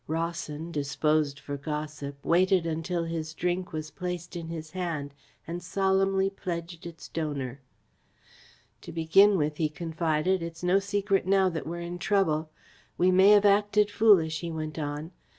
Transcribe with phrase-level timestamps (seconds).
[0.07, 5.13] Rawson, disposed for gossip, waited until his drink was placed in his hand
[5.45, 7.61] and solemnly pledged its donor.
[8.81, 12.49] "To begin with," he confided, "it's no secret now that we're in trouble.
[12.97, 15.11] We may have acted foolish," he went on.